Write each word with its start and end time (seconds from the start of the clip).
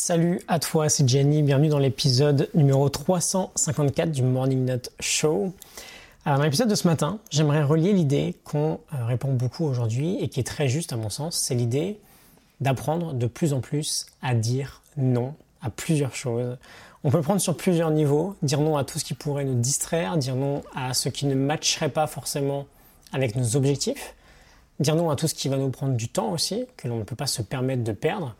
Salut 0.00 0.40
à 0.46 0.60
toi, 0.60 0.88
c'est 0.88 1.06
Jenny, 1.08 1.42
bienvenue 1.42 1.68
dans 1.68 1.80
l'épisode 1.80 2.48
numéro 2.54 2.88
354 2.88 4.12
du 4.12 4.22
Morning 4.22 4.64
Note 4.64 4.92
Show. 5.00 5.52
Alors 6.24 6.38
dans 6.38 6.44
l'épisode 6.44 6.68
de 6.68 6.76
ce 6.76 6.86
matin, 6.86 7.18
j'aimerais 7.32 7.64
relier 7.64 7.92
l'idée 7.92 8.36
qu'on 8.44 8.78
euh, 8.94 9.04
répond 9.04 9.32
beaucoup 9.32 9.64
aujourd'hui 9.64 10.16
et 10.20 10.28
qui 10.28 10.38
est 10.38 10.44
très 10.44 10.68
juste 10.68 10.92
à 10.92 10.96
mon 10.96 11.10
sens, 11.10 11.36
c'est 11.36 11.56
l'idée 11.56 11.98
d'apprendre 12.60 13.12
de 13.12 13.26
plus 13.26 13.52
en 13.52 13.60
plus 13.60 14.06
à 14.22 14.34
dire 14.34 14.82
non 14.96 15.34
à 15.62 15.68
plusieurs 15.68 16.14
choses. 16.14 16.56
On 17.02 17.10
peut 17.10 17.20
prendre 17.20 17.40
sur 17.40 17.56
plusieurs 17.56 17.90
niveaux, 17.90 18.36
dire 18.40 18.60
non 18.60 18.76
à 18.76 18.84
tout 18.84 19.00
ce 19.00 19.04
qui 19.04 19.14
pourrait 19.14 19.44
nous 19.44 19.60
distraire, 19.60 20.16
dire 20.16 20.36
non 20.36 20.62
à 20.76 20.94
ce 20.94 21.08
qui 21.08 21.26
ne 21.26 21.34
matcherait 21.34 21.90
pas 21.90 22.06
forcément 22.06 22.66
avec 23.12 23.34
nos 23.34 23.56
objectifs, 23.56 24.14
dire 24.78 24.94
non 24.94 25.10
à 25.10 25.16
tout 25.16 25.26
ce 25.26 25.34
qui 25.34 25.48
va 25.48 25.56
nous 25.56 25.70
prendre 25.70 25.94
du 25.94 26.08
temps 26.08 26.30
aussi, 26.30 26.66
que 26.76 26.86
l'on 26.86 26.98
ne 26.98 27.02
peut 27.02 27.16
pas 27.16 27.26
se 27.26 27.42
permettre 27.42 27.82
de 27.82 27.92
perdre. 27.92 28.36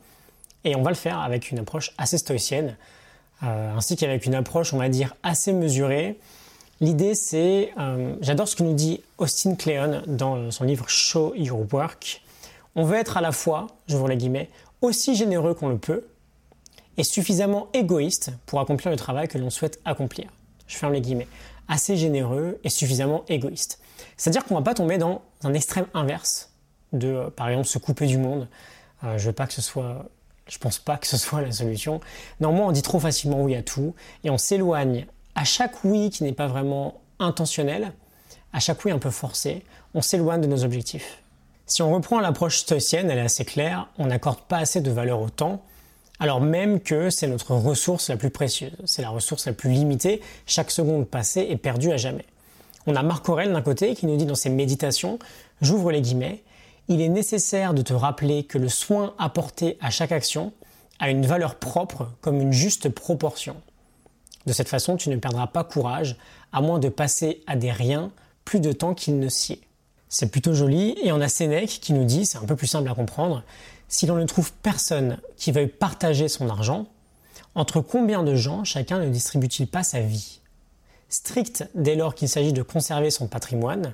Et 0.69 0.77
on 0.77 0.83
va 0.83 0.91
le 0.91 0.97
faire 0.97 1.19
avec 1.19 1.51
une 1.51 1.59
approche 1.61 1.93
assez 1.97 2.19
stoïcienne, 2.19 2.77
euh, 3.43 3.75
ainsi 3.75 3.97
qu'avec 3.97 4.27
une 4.27 4.35
approche, 4.35 4.75
on 4.75 4.77
va 4.77 4.91
dire, 4.91 5.15
assez 5.23 5.55
mesurée. 5.55 6.19
L'idée, 6.83 7.15
c'est, 7.15 7.73
euh, 7.79 8.15
j'adore 8.21 8.47
ce 8.47 8.55
que 8.55 8.63
nous 8.63 8.75
dit 8.75 9.01
Austin 9.17 9.55
Kleon 9.55 10.03
dans 10.07 10.51
son 10.51 10.65
livre 10.65 10.87
Show 10.87 11.35
Your 11.37 11.65
Work. 11.73 12.21
On 12.77 12.85
veut 12.85 12.99
être 12.99 13.17
à 13.17 13.23
la 13.23 13.33
fois, 13.33 13.69
je 13.87 13.97
vous 13.97 14.07
les 14.07 14.19
guillemets, 14.19 14.51
aussi 14.83 15.15
généreux 15.15 15.55
qu'on 15.55 15.71
le 15.71 15.79
peut, 15.79 16.07
et 16.99 17.03
suffisamment 17.03 17.69
égoïste 17.73 18.33
pour 18.45 18.61
accomplir 18.61 18.91
le 18.91 18.99
travail 18.99 19.27
que 19.27 19.39
l'on 19.39 19.49
souhaite 19.49 19.81
accomplir. 19.87 20.29
Je 20.67 20.77
ferme 20.77 20.93
les 20.93 21.01
guillemets. 21.01 21.29
Assez 21.67 21.97
généreux 21.97 22.61
et 22.63 22.69
suffisamment 22.69 23.25
égoïste. 23.29 23.81
C'est-à-dire 24.19 24.45
qu'on 24.45 24.55
ne 24.57 24.61
va 24.61 24.65
pas 24.65 24.75
tomber 24.75 24.99
dans 24.99 25.23
un 25.45 25.55
extrême 25.55 25.87
inverse 25.95 26.51
de, 26.93 27.09
euh, 27.09 27.31
par 27.31 27.49
exemple, 27.49 27.69
se 27.69 27.79
couper 27.79 28.05
du 28.05 28.19
monde. 28.19 28.49
Euh, 29.05 29.17
je 29.17 29.27
veux 29.29 29.33
pas 29.33 29.47
que 29.47 29.55
ce 29.55 29.63
soit, 29.63 30.05
je 30.49 30.59
pense 30.59 30.79
pas 30.79 30.97
que 30.97 31.07
ce 31.07 31.17
soit 31.17 31.43
la 31.43 31.53
solution. 31.53 32.01
Normalement, 32.41 32.69
on 32.69 32.73
dit 32.73 32.83
trop 32.83 32.99
facilement 32.99 33.43
oui 33.43 33.55
à 33.55 33.63
tout 33.63 33.95
et 34.25 34.31
on 34.31 34.39
s'éloigne 34.39 35.07
à 35.35 35.45
chaque 35.45 35.85
oui 35.85 36.11
qui 36.11 36.25
n'est 36.25 36.33
pas 36.33 36.49
vraiment 36.49 37.01
intentionnel, 37.19 37.93
à 38.53 38.61
chaque 38.61 38.85
oui 38.85 38.91
un 38.91 38.99
peu 38.99 39.11
forcé, 39.11 39.65
on 39.95 40.03
s'éloigne 40.03 40.41
de 40.41 40.47
nos 40.47 40.65
objectifs. 40.65 41.23
Si 41.67 41.83
on 41.83 41.93
reprend 41.93 42.21
l'approche 42.21 42.59
stoïcienne, 42.59 43.11
elle 43.11 43.19
est 43.19 43.23
assez 43.23 43.45
claire, 43.45 43.89
on 43.99 44.07
n'accorde 44.07 44.41
pas 44.41 44.59
assez 44.59 44.81
de 44.81 44.91
valeur 44.91 45.21
au 45.21 45.29
temps, 45.29 45.63
alors 46.19 46.41
même 46.41 46.81
que 46.81 47.11
c'est 47.11 47.29
notre 47.29 47.55
ressource 47.55 48.09
la 48.09 48.17
plus 48.17 48.31
précieuse, 48.31 48.73
c'est 48.87 49.03
la 49.03 49.11
ressource 49.11 49.47
la 49.47 49.53
plus 49.53 49.71
limitée, 49.71 50.21
chaque 50.47 50.71
seconde 50.71 51.07
passée 51.07 51.47
est 51.51 51.57
perdue 51.57 51.93
à 51.93 51.97
jamais. 51.97 52.25
On 52.87 52.97
a 52.97 53.03
Marc 53.03 53.29
Aurel 53.29 53.53
d'un 53.53 53.63
côté 53.63 53.95
qui 53.95 54.07
nous 54.07 54.17
dit 54.17 54.25
dans 54.25 54.35
ses 54.35 54.49
méditations, 54.49 55.19
j'ouvre 55.61 55.93
les 55.93 56.01
guillemets, 56.01 56.43
il 56.89 57.01
est 57.01 57.09
nécessaire 57.09 57.75
de 57.75 57.83
te 57.83 57.93
rappeler 57.93 58.45
que 58.45 58.59
le 58.59 58.69
soin 58.69 59.15
apporté 59.19 59.77
à 59.81 59.91
chaque 59.91 60.13
action 60.13 60.53
a 60.99 61.11
une 61.11 61.27
valeur 61.27 61.57
propre 61.57 62.11
comme 62.21 62.41
une 62.41 62.53
juste 62.53 62.89
proportion. 62.89 63.57
De 64.47 64.53
cette 64.53 64.69
façon, 64.69 64.97
tu 64.97 65.11
ne 65.11 65.17
perdras 65.17 65.47
pas 65.47 65.65
courage, 65.65 66.17
à 66.53 66.63
moins 66.63 66.79
de 66.79 66.89
passer 66.89 67.43
à 67.47 67.57
des 67.57 67.71
riens 67.71 68.11
plus 68.45 68.61
de 68.61 68.73
temps 68.73 68.95
qu'il 68.95 69.19
ne 69.19 69.27
est. 69.27 69.61
C'est 70.09 70.31
plutôt 70.31 70.55
joli, 70.55 70.97
et 71.03 71.13
on 71.13 71.21
a 71.21 71.29
Sénèque 71.29 71.81
qui 71.83 71.93
nous 71.93 72.05
dit, 72.05 72.25
c'est 72.25 72.39
un 72.39 72.47
peu 72.47 72.57
plus 72.57 72.67
simple 72.67 72.89
à 72.89 72.95
comprendre, 72.95 73.43
si 73.89 74.07
l'on 74.07 74.17
ne 74.17 74.25
trouve 74.25 74.53
personne 74.53 75.19
qui 75.37 75.53
veuille 75.53 75.69
partager 75.69 76.29
son 76.29 76.49
argent, 76.49 76.87
entre 77.55 77.81
combien 77.83 78.23
de 78.23 78.35
gens 78.35 78.65
chacun 78.65 79.01
ne 79.01 79.11
distribue-t-il 79.11 79.69
pas 79.69 79.83
sa 79.83 80.01
vie? 80.01 80.41
Strict 81.11 81.69
dès 81.75 81.95
lors 81.95 82.15
qu'il 82.15 82.29
s'agit 82.29 82.53
de 82.55 82.63
conserver 82.63 83.11
son 83.11 83.27
patrimoine, 83.27 83.93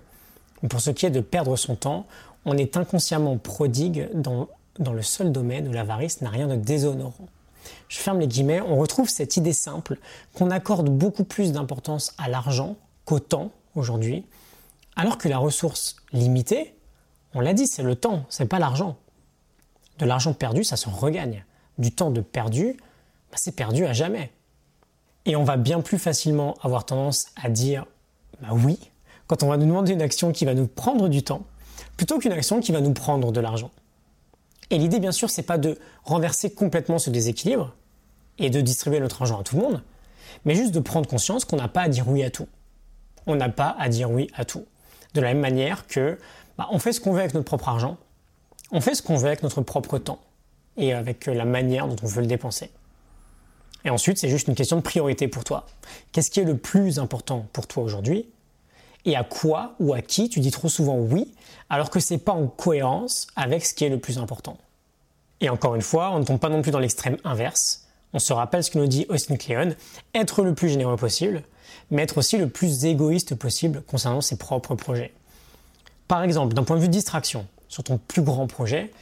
pour 0.68 0.80
ce 0.80 0.90
qui 0.90 1.06
est 1.06 1.10
de 1.10 1.20
perdre 1.20 1.56
son 1.56 1.74
temps, 1.74 2.06
on 2.44 2.56
est 2.56 2.76
inconsciemment 2.76 3.36
prodigue 3.38 4.08
dans, 4.14 4.48
le 4.78 5.02
seul 5.02 5.32
domaine 5.32 5.68
où 5.68 5.72
l'avarice 5.72 6.20
n'a 6.20 6.30
rien 6.30 6.48
de 6.48 6.56
déshonorant. 6.56 7.28
Je 7.88 7.98
ferme 7.98 8.20
les 8.20 8.26
guillemets, 8.26 8.60
on 8.60 8.76
retrouve 8.76 9.08
cette 9.08 9.36
idée 9.36 9.52
simple 9.52 9.98
qu'on 10.34 10.50
accorde 10.50 10.90
beaucoup 10.90 11.24
plus 11.24 11.52
d'importance 11.52 12.12
à 12.18 12.28
l'argent 12.28 12.76
qu'au 13.04 13.20
temps 13.20 13.50
aujourd'hui, 13.74 14.24
alors 14.96 15.18
que 15.18 15.28
la 15.28 15.38
ressource 15.38 15.96
limitée, 16.12 16.74
on 17.34 17.40
l'a 17.40 17.54
dit, 17.54 17.66
c'est 17.66 17.82
le 17.82 17.96
temps, 17.96 18.24
c'est 18.28 18.46
pas 18.46 18.58
l'argent. 18.58 18.96
De 19.98 20.06
l'argent 20.06 20.34
perdu, 20.34 20.64
ça 20.64 20.76
se 20.76 20.88
regagne. 20.88 21.44
Du 21.78 21.90
temps 21.90 22.10
de 22.10 22.20
perdu, 22.20 22.76
bah, 23.30 23.36
c'est 23.36 23.56
perdu 23.56 23.86
à 23.86 23.92
jamais. 23.92 24.30
Et 25.24 25.36
on 25.36 25.44
va 25.44 25.56
bien 25.56 25.80
plus 25.80 25.98
facilement 25.98 26.54
avoir 26.62 26.84
tendance 26.84 27.26
à 27.42 27.48
dire 27.48 27.86
bah 28.40 28.48
oui 28.52 28.78
quand 29.26 29.42
on 29.42 29.48
va 29.48 29.56
nous 29.56 29.66
demander 29.66 29.92
une 29.92 30.02
action 30.02 30.32
qui 30.32 30.44
va 30.44 30.54
nous 30.54 30.66
prendre 30.66 31.08
du 31.08 31.22
temps 31.22 31.46
plutôt 31.96 32.18
qu'une 32.18 32.32
action 32.32 32.60
qui 32.60 32.72
va 32.72 32.80
nous 32.80 32.92
prendre 32.92 33.32
de 33.32 33.40
l'argent. 33.40 33.70
Et 34.70 34.78
l'idée, 34.78 34.98
bien 34.98 35.12
sûr, 35.12 35.30
c'est 35.30 35.42
pas 35.42 35.58
de 35.58 35.78
renverser 36.04 36.52
complètement 36.52 36.98
ce 36.98 37.10
déséquilibre 37.10 37.74
et 38.38 38.50
de 38.50 38.60
distribuer 38.60 39.00
notre 39.00 39.22
argent 39.22 39.40
à 39.40 39.42
tout 39.42 39.56
le 39.56 39.62
monde, 39.62 39.82
mais 40.44 40.54
juste 40.54 40.72
de 40.72 40.80
prendre 40.80 41.08
conscience 41.08 41.44
qu'on 41.44 41.56
n'a 41.56 41.68
pas 41.68 41.82
à 41.82 41.88
dire 41.88 42.08
oui 42.08 42.22
à 42.22 42.30
tout. 42.30 42.48
On 43.26 43.36
n'a 43.36 43.48
pas 43.48 43.76
à 43.78 43.88
dire 43.88 44.10
oui 44.10 44.28
à 44.34 44.44
tout. 44.44 44.64
De 45.14 45.20
la 45.20 45.28
même 45.28 45.40
manière 45.40 45.86
que 45.86 46.18
bah, 46.58 46.68
on 46.70 46.78
fait 46.78 46.92
ce 46.92 47.00
qu'on 47.00 47.12
veut 47.12 47.20
avec 47.20 47.34
notre 47.34 47.46
propre 47.46 47.68
argent, 47.68 47.96
on 48.72 48.80
fait 48.80 48.94
ce 48.94 49.02
qu'on 49.02 49.16
veut 49.16 49.28
avec 49.28 49.42
notre 49.42 49.60
propre 49.60 49.98
temps 49.98 50.20
et 50.76 50.92
avec 50.92 51.26
la 51.26 51.44
manière 51.44 51.86
dont 51.86 51.96
on 52.02 52.06
veut 52.06 52.22
le 52.22 52.26
dépenser. 52.26 52.70
Et 53.84 53.90
ensuite, 53.90 54.18
c'est 54.18 54.28
juste 54.28 54.48
une 54.48 54.54
question 54.54 54.76
de 54.76 54.82
priorité 54.82 55.28
pour 55.28 55.44
toi. 55.44 55.66
Qu'est-ce 56.12 56.30
qui 56.30 56.40
est 56.40 56.44
le 56.44 56.56
plus 56.56 56.98
important 56.98 57.46
pour 57.52 57.66
toi 57.66 57.82
aujourd'hui 57.82 58.26
Et 59.04 59.16
à 59.16 59.24
quoi 59.24 59.74
ou 59.80 59.92
à 59.92 60.00
qui 60.00 60.28
tu 60.28 60.40
dis 60.40 60.50
trop 60.50 60.68
souvent 60.68 60.96
oui 60.96 61.32
alors 61.70 61.90
que 61.90 62.00
c'est 62.00 62.18
pas 62.18 62.32
en 62.32 62.46
cohérence 62.46 63.26
avec 63.36 63.64
ce 63.64 63.74
qui 63.74 63.84
est 63.84 63.88
le 63.88 63.98
plus 63.98 64.18
important. 64.18 64.58
Et 65.40 65.48
encore 65.48 65.74
une 65.74 65.82
fois, 65.82 66.10
on 66.12 66.20
ne 66.20 66.24
tombe 66.24 66.38
pas 66.38 66.48
non 66.48 66.62
plus 66.62 66.70
dans 66.70 66.78
l'extrême 66.78 67.16
inverse. 67.24 67.86
On 68.12 68.18
se 68.18 68.32
rappelle 68.32 68.62
ce 68.62 68.70
que 68.70 68.78
nous 68.78 68.86
dit 68.86 69.06
Austin 69.08 69.36
Kleon, 69.36 69.74
être 70.14 70.42
le 70.42 70.54
plus 70.54 70.68
généreux 70.68 70.96
possible, 70.96 71.42
mais 71.90 72.02
être 72.02 72.18
aussi 72.18 72.38
le 72.38 72.48
plus 72.48 72.84
égoïste 72.84 73.34
possible 73.34 73.82
concernant 73.82 74.20
ses 74.20 74.36
propres 74.36 74.74
projets. 74.74 75.12
Par 76.06 76.22
exemple, 76.22 76.54
d'un 76.54 76.62
point 76.62 76.76
de 76.76 76.82
vue 76.82 76.88
distraction, 76.88 77.46
sur 77.68 77.82
ton 77.82 77.98
plus 77.98 78.22
grand 78.22 78.46
projet, 78.46 78.92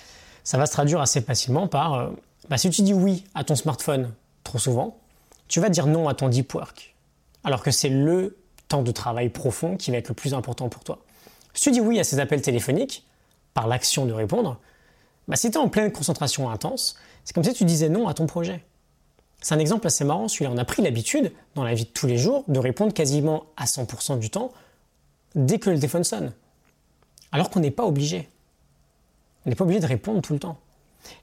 ça 0.44 0.56
va 0.56 0.66
se 0.66 0.72
traduire 0.72 1.00
assez 1.00 1.20
facilement 1.20 1.68
par 1.68 1.94
euh, 1.94 2.10
bah, 2.48 2.58
si 2.58 2.70
tu 2.70 2.82
dis 2.82 2.94
oui 2.94 3.24
à 3.34 3.44
ton 3.44 3.54
smartphone 3.54 4.12
trop 4.44 4.58
souvent, 4.58 4.96
tu 5.48 5.60
vas 5.60 5.68
dire 5.68 5.86
non 5.86 6.08
à 6.08 6.14
ton 6.14 6.28
deep 6.28 6.54
work. 6.54 6.94
Alors 7.44 7.62
que 7.62 7.70
c'est 7.70 7.88
le 7.88 8.36
temps 8.72 8.82
de 8.82 8.90
travail 8.90 9.28
profond 9.28 9.76
qui 9.76 9.90
va 9.90 9.98
être 9.98 10.08
le 10.08 10.14
plus 10.14 10.32
important 10.32 10.68
pour 10.70 10.82
toi. 10.82 10.98
Si 11.52 11.64
tu 11.64 11.72
dis 11.72 11.80
oui 11.80 12.00
à 12.00 12.04
ces 12.04 12.20
appels 12.20 12.40
téléphoniques, 12.40 13.06
par 13.52 13.66
l'action 13.66 14.06
de 14.06 14.12
répondre, 14.12 14.58
bah, 15.28 15.36
si 15.36 15.50
tu 15.50 15.58
es 15.58 15.60
en 15.60 15.68
pleine 15.68 15.92
concentration 15.92 16.48
intense, 16.48 16.96
c'est 17.24 17.34
comme 17.34 17.44
si 17.44 17.52
tu 17.52 17.66
disais 17.66 17.90
non 17.90 18.08
à 18.08 18.14
ton 18.14 18.26
projet. 18.26 18.64
C'est 19.42 19.54
un 19.54 19.58
exemple 19.58 19.86
assez 19.86 20.04
marrant, 20.04 20.26
celui-là. 20.26 20.50
On 20.54 20.56
a 20.56 20.64
pris 20.64 20.82
l'habitude, 20.82 21.32
dans 21.54 21.64
la 21.64 21.74
vie 21.74 21.84
de 21.84 21.90
tous 21.90 22.06
les 22.06 22.16
jours, 22.16 22.44
de 22.48 22.58
répondre 22.58 22.94
quasiment 22.94 23.44
à 23.58 23.66
100% 23.66 24.18
du 24.18 24.30
temps 24.30 24.52
dès 25.34 25.58
que 25.58 25.68
le 25.68 25.76
téléphone 25.76 26.04
sonne. 26.04 26.32
Alors 27.30 27.50
qu'on 27.50 27.60
n'est 27.60 27.70
pas 27.70 27.84
obligé. 27.84 28.28
On 29.44 29.50
n'est 29.50 29.56
pas 29.56 29.64
obligé 29.64 29.80
de 29.80 29.86
répondre 29.86 30.22
tout 30.22 30.32
le 30.32 30.38
temps. 30.38 30.56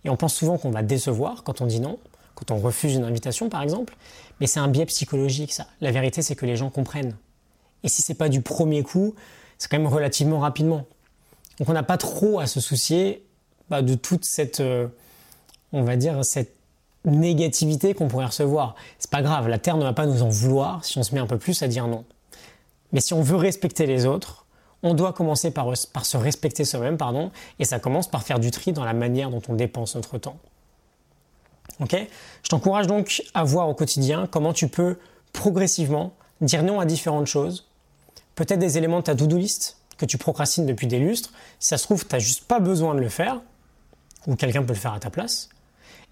Et 0.04 0.10
on 0.10 0.18
pense 0.18 0.36
souvent 0.36 0.60
qu'on 0.60 0.72
va 0.72 0.84
décevoir 0.84 1.44
quand 1.44 1.62
on 1.62 1.66
dit 1.66 1.80
non, 1.80 1.98
quand 2.36 2.52
on 2.52 2.60
refuse 2.60 2.94
une 2.94 3.06
invitation 3.06 3.50
par 3.50 3.64
exemple, 3.64 3.96
mais 4.40 4.46
c'est 4.46 4.60
un 4.60 4.68
biais 4.68 4.86
psychologique 4.86 5.52
ça. 5.52 5.66
La 5.82 5.92
vérité 5.92 6.22
c'est 6.22 6.36
que 6.36 6.46
les 6.46 6.58
gens 6.58 6.70
comprennent. 6.70 7.16
Et 7.84 7.90
si 7.90 8.02
c'est 8.02 8.14
pas 8.14 8.30
du 8.30 8.42
premier 8.42 8.84
coup, 8.84 9.16
c'est 9.58 9.70
quand 9.70 9.78
même 9.78 9.88
relativement 9.88 10.40
rapidement. 10.40 10.86
Donc 11.60 11.70
on 11.70 11.74
n'a 11.74 11.84
pas 11.84 11.98
trop 11.98 12.40
à 12.40 12.48
se 12.48 12.60
soucier 12.60 13.26
bah, 13.70 13.82
de 13.82 13.96
toute 13.96 14.26
cette, 14.26 14.60
euh, 14.60 14.88
on 15.72 15.84
va 15.84 15.96
dire, 15.96 16.24
cette 16.24 16.56
négativité 17.06 17.94
qu'on 17.94 18.08
pourrait 18.08 18.26
recevoir. 18.26 18.76
C'est 18.98 19.12
pas 19.12 19.22
grave, 19.22 19.48
la 19.48 19.60
Terre 19.60 19.78
ne 19.78 19.84
va 19.84 19.94
pas 19.94 20.06
nous 20.06 20.24
en 20.24 20.30
vouloir 20.30 20.84
si 20.84 20.98
on 20.98 21.04
se 21.04 21.14
met 21.14 21.22
un 21.22 21.28
peu 21.28 21.38
plus 21.38 21.62
à 21.62 21.68
dire 21.68 21.88
non. 21.88 22.06
Mais 22.92 23.02
si 23.02 23.14
on 23.14 23.22
veut 23.22 23.36
respecter 23.36 23.86
les 23.86 24.06
autres, 24.06 24.46
on 24.84 24.94
doit 24.94 25.14
commencer 25.14 25.52
par, 25.52 25.72
par 25.94 26.06
se 26.06 26.18
respecter 26.18 26.66
soi-même, 26.66 26.98
pardon, 26.98 27.32
et 27.60 27.66
ça 27.66 27.80
commence 27.80 28.08
par 28.08 28.24
faire 28.24 28.40
du 28.40 28.52
tri 28.52 28.72
dans 28.72 28.86
la 28.86 28.94
manière 28.94 29.30
dont 29.30 29.42
on 29.48 29.54
dépense 29.54 29.96
notre 29.96 30.18
temps. 30.18 30.38
Ok? 31.82 31.96
Je 32.44 32.50
t'encourage 32.50 32.88
donc 32.88 33.24
à 33.34 33.44
voir 33.44 33.70
au 33.70 33.74
quotidien 33.74 34.28
comment 34.30 34.54
tu 34.54 34.68
peux 34.68 34.98
progressivement 35.34 36.14
dire 36.42 36.64
non 36.64 36.80
à 36.80 36.86
différentes 36.86 37.28
choses, 37.28 37.69
peut-être 38.40 38.60
des 38.60 38.78
éléments 38.78 39.00
de 39.00 39.04
ta 39.04 39.16
to-do 39.16 39.38
que 39.98 40.06
tu 40.06 40.18
procrastines 40.18 40.66
depuis 40.66 40.88
des 40.88 40.98
lustres. 40.98 41.34
Si 41.60 41.68
ça 41.68 41.78
se 41.78 41.84
trouve, 41.84 42.08
tu 42.08 42.16
n'as 42.16 42.20
juste 42.20 42.46
pas 42.46 42.62
besoin 42.62 42.96
de 42.96 43.02
le 43.02 43.10
faire, 43.10 43.42
ou 44.28 44.38
quelqu'un 44.38 44.64
peut 44.64 44.74
le 44.74 44.80
faire 44.80 44.94
à 44.94 45.00
ta 45.00 45.10
place. 45.10 45.50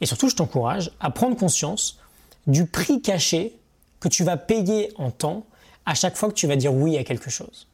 Et 0.02 0.06
surtout, 0.06 0.28
je 0.28 0.36
t'encourage 0.36 0.92
à 1.00 1.10
prendre 1.10 1.38
conscience 1.38 2.00
du 2.46 2.66
prix 2.66 3.02
caché 3.02 3.58
que 4.02 4.10
tu 4.10 4.26
vas 4.26 4.36
payer 4.36 4.92
en 4.98 5.10
temps 5.10 5.46
à 5.86 5.96
chaque 5.96 6.18
fois 6.18 6.28
que 6.28 6.34
tu 6.34 6.48
vas 6.48 6.58
dire 6.58 6.74
oui 6.74 6.98
à 6.98 7.06
quelque 7.06 7.30
chose. 7.30 7.68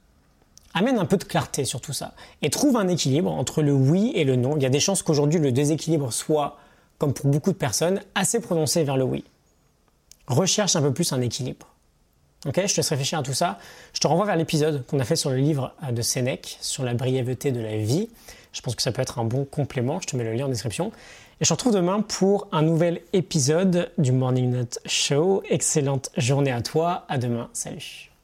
Amène 0.75 0.99
un 0.99 1.05
peu 1.05 1.17
de 1.17 1.23
clarté 1.23 1.65
sur 1.65 1.81
tout 1.81 1.93
ça 1.93 2.13
et 2.43 2.51
trouve 2.51 2.77
un 2.77 2.87
équilibre 2.87 3.31
entre 3.31 3.63
le 3.63 3.73
oui 3.73 4.11
et 4.13 4.23
le 4.23 4.35
non. 4.35 4.55
Il 4.55 4.61
y 4.61 4.67
a 4.67 4.69
des 4.69 4.79
chances 4.79 5.01
qu'aujourd'hui 5.01 5.39
le 5.39 5.51
déséquilibre 5.51 6.13
soit, 6.13 6.57
comme 6.99 7.13
pour 7.13 7.25
beaucoup 7.25 7.51
de 7.51 7.57
personnes, 7.57 8.01
assez 8.13 8.39
prononcé 8.39 8.83
vers 8.83 8.97
le 8.97 9.03
oui. 9.03 9.23
Recherche 10.27 10.75
un 10.75 10.81
peu 10.83 10.93
plus 10.93 11.11
un 11.11 11.21
équilibre. 11.21 11.72
Ok, 12.45 12.55
je 12.55 12.73
te 12.73 12.77
laisse 12.77 12.89
réfléchir 12.89 13.19
à 13.19 13.23
tout 13.23 13.33
ça. 13.33 13.57
Je 13.93 13.99
te 13.99 14.07
renvoie 14.07 14.25
vers 14.25 14.35
l'épisode 14.35 14.85
qu'on 14.87 14.99
a 14.99 15.05
fait 15.05 15.15
sur 15.15 15.29
le 15.29 15.37
livre 15.37 15.73
euh, 15.83 15.91
de 15.91 16.01
Sénèque, 16.01 16.57
sur 16.61 16.83
la 16.83 16.93
brièveté 16.93 17.51
de 17.51 17.61
la 17.61 17.77
vie. 17.77 18.09
Je 18.51 18.61
pense 18.61 18.75
que 18.75 18.81
ça 18.81 18.91
peut 18.91 19.01
être 19.01 19.19
un 19.19 19.23
bon 19.23 19.45
complément. 19.45 19.99
Je 20.01 20.07
te 20.07 20.15
mets 20.17 20.23
le 20.23 20.33
lien 20.33 20.45
en 20.45 20.49
description. 20.49 20.91
Et 21.41 21.45
je 21.45 21.49
te 21.49 21.53
retrouve 21.53 21.73
demain 21.73 22.01
pour 22.01 22.47
un 22.51 22.61
nouvel 22.61 23.01
épisode 23.13 23.91
du 23.97 24.11
Morning 24.11 24.51
Note 24.51 24.79
Show. 24.85 25.41
Excellente 25.49 26.11
journée 26.17 26.51
à 26.51 26.61
toi. 26.61 27.05
À 27.07 27.17
demain. 27.17 27.49
Salut. 27.53 28.12